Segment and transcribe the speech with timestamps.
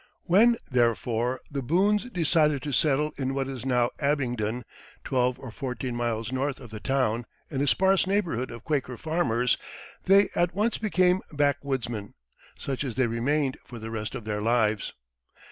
[0.23, 4.65] When, therefore, the Boones decided to settle in what is now Abingdon,
[5.03, 9.59] twelve or fourteen miles north of the town, in a sparse neighborhood of Quaker farmers,
[10.05, 12.15] they at once became backwoodsmen,
[12.57, 14.93] such as they remained for the rest of their lives.